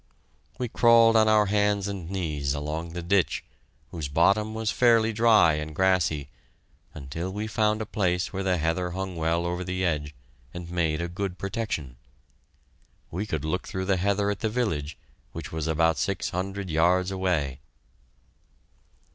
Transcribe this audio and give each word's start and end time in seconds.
We 0.57 0.67
crawled 0.67 1.15
on 1.15 1.27
our 1.27 1.45
hands 1.45 1.87
and 1.87 2.09
knees 2.09 2.55
along 2.55 2.93
the 2.93 3.03
ditch, 3.03 3.43
whose 3.91 4.07
bottom 4.07 4.55
was 4.55 4.71
fairly 4.71 5.13
dry 5.13 5.53
and 5.53 5.75
grassy, 5.75 6.29
until 6.95 7.31
we 7.31 7.45
found 7.45 7.83
a 7.83 7.85
place 7.85 8.33
where 8.33 8.41
the 8.41 8.57
heather 8.57 8.89
hung 8.97 9.15
well 9.15 9.45
over 9.45 9.63
the 9.63 9.85
edge 9.85 10.15
and 10.55 10.71
made 10.71 11.01
a 11.01 11.07
good 11.07 11.37
protection. 11.37 11.97
We 13.11 13.27
could 13.27 13.45
look 13.45 13.67
through 13.67 13.85
the 13.85 13.97
heather 13.97 14.31
at 14.31 14.39
the 14.39 14.49
village, 14.49 14.97
which 15.33 15.51
was 15.51 15.67
about 15.67 15.99
six 15.99 16.31
hundred 16.31 16.71
yards 16.71 17.11
away! 17.11 17.59